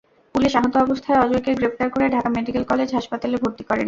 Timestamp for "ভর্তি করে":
3.43-3.79